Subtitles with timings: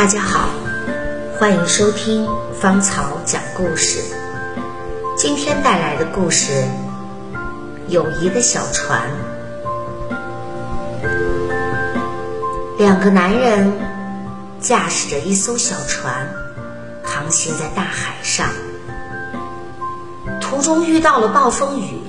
[0.00, 0.48] 大家好，
[1.38, 2.26] 欢迎收听
[2.58, 4.00] 芳草讲故事。
[5.14, 6.64] 今天带来的故事
[7.88, 9.10] 《友谊的小船》。
[12.78, 13.70] 两个男人
[14.58, 16.26] 驾驶着一艘小船，
[17.04, 18.48] 航行在大海上。
[20.40, 22.00] 途中遇到了暴风雨，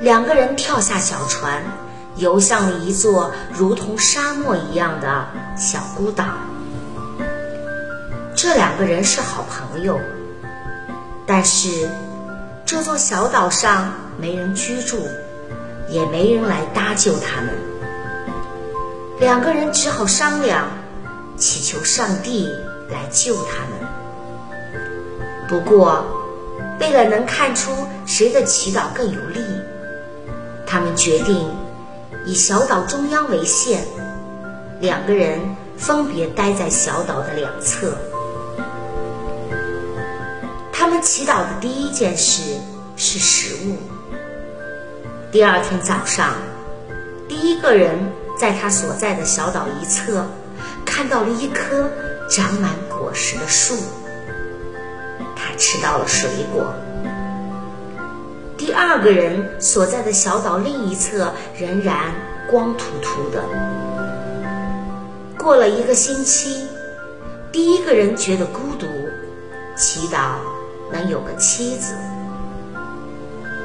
[0.00, 1.60] 两个人跳下小船，
[2.14, 6.24] 游向了一座如同沙漠一样的小孤岛。
[8.40, 9.98] 这两个人是好朋友，
[11.26, 11.88] 但是
[12.64, 15.08] 这座小岛上没人居住，
[15.88, 17.48] 也没人来搭救他们。
[19.18, 20.68] 两个人只好商量，
[21.36, 22.48] 祈求上帝
[22.88, 23.72] 来救他们。
[25.48, 26.06] 不过，
[26.78, 27.72] 为了能看出
[28.06, 29.44] 谁的祈祷更有利，
[30.64, 31.50] 他们决定
[32.24, 33.84] 以小岛中央为线，
[34.78, 35.40] 两个人
[35.76, 37.98] 分别待在小岛的两侧。
[40.88, 42.58] 他们祈祷的第一件事
[42.96, 43.76] 是食物。
[45.30, 46.32] 第二天早上，
[47.28, 50.24] 第一个人在他所在的小岛一侧
[50.86, 51.90] 看到了一棵
[52.30, 53.76] 长满果实的树，
[55.36, 56.72] 他吃到了水果。
[58.56, 62.14] 第二个人所在的小岛另一侧仍然
[62.50, 63.44] 光秃秃的。
[65.36, 66.66] 过了一个星期，
[67.52, 68.86] 第一个人觉得孤独，
[69.76, 70.36] 祈祷。
[70.92, 71.94] 能有个妻子。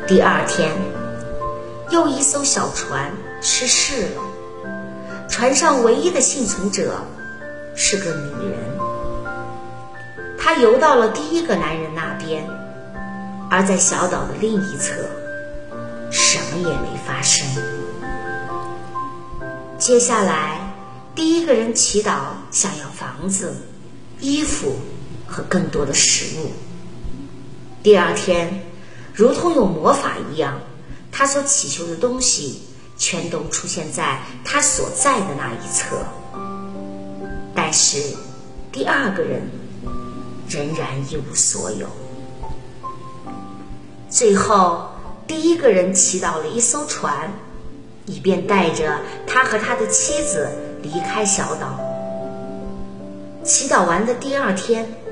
[0.08, 0.72] 第二天，
[1.90, 4.22] 又一艘小船失事了，
[5.30, 7.02] 船上唯一的幸存者
[7.76, 8.60] 是个女人。
[10.38, 12.46] 她游到了第一个男人那边，
[13.50, 14.94] 而在小岛的另一侧，
[16.12, 17.48] 什么也没发生。
[19.78, 20.60] 接下来，
[21.16, 22.20] 第一个人祈祷
[22.52, 23.56] 想要房子、
[24.20, 24.76] 衣服
[25.26, 26.52] 和更多的食物。
[27.84, 28.62] 第二天，
[29.14, 30.62] 如同有魔法一样，
[31.12, 32.62] 他所祈求的东西
[32.98, 35.98] 全都出现在他所在的那一侧。
[37.54, 38.16] 但是，
[38.72, 39.42] 第二个人
[40.48, 41.86] 仍然一无所有。
[44.10, 44.88] 最后，
[45.28, 47.34] 第一个人祈祷了一艘船，
[48.06, 50.48] 以便带着他和他的妻子
[50.82, 51.78] 离开小岛。
[53.44, 55.03] 祈祷完的第二天。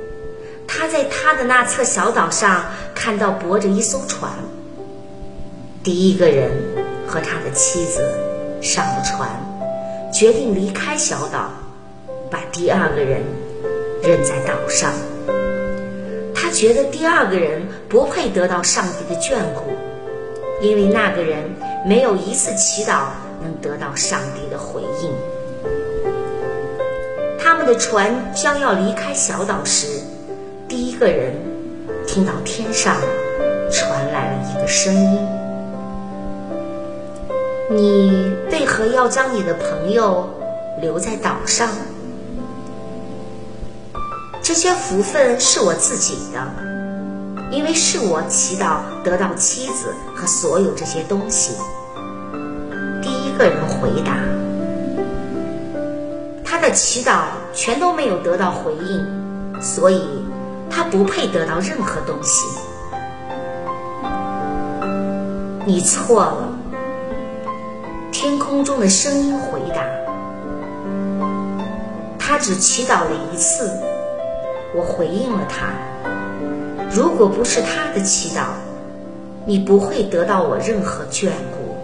[0.73, 2.63] 他在他的那侧小岛上
[2.95, 4.31] 看到泊着一艘船。
[5.83, 6.49] 第一个人
[7.05, 8.01] 和他的妻子
[8.61, 9.29] 上了船，
[10.13, 11.51] 决定离开小岛，
[12.29, 13.21] 把第二个人
[14.01, 14.93] 扔在岛上。
[16.33, 19.73] 他觉得第二个人不配得到上帝的眷顾，
[20.65, 21.53] 因为那个人
[21.85, 23.07] 没有一次祈祷
[23.43, 25.11] 能得到上帝的回应。
[27.37, 29.87] 他们的船将要离开小岛时。
[30.71, 31.33] 第一个人
[32.07, 32.95] 听到天上
[33.69, 35.19] 传来了一个声音
[37.69, 40.29] ：“你为何要将你的朋友
[40.79, 41.67] 留在岛上？
[44.41, 46.39] 这些福分是我自己的，
[47.51, 51.51] 因为是我祈祷得到妻子和所有这些东西。”
[53.03, 54.17] 第一个人回答
[56.45, 60.01] ：“他的祈祷全都没有得到回应，所以。”
[60.81, 62.47] 他不配得到任何东西。
[65.63, 66.49] 你错了。
[68.11, 69.85] 天空中的声音回答
[72.17, 73.69] ：“他只祈祷了一次，
[74.75, 75.67] 我回应了他。
[76.89, 78.45] 如果不是他的祈祷，
[79.45, 81.77] 你不会得到我任何眷顾。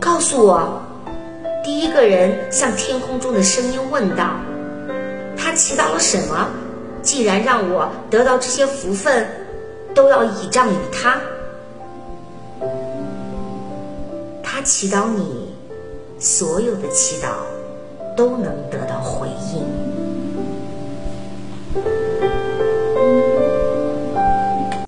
[0.00, 0.80] 告诉我。”
[1.62, 4.30] 第一个人向天空中的声音问道。
[5.36, 6.48] 他祈祷了什么？
[7.02, 9.26] 既然让我得到这些福分，
[9.94, 11.20] 都要倚仗于他。
[14.42, 15.54] 他祈祷你，
[16.18, 17.28] 所有的祈祷
[18.16, 18.52] 都能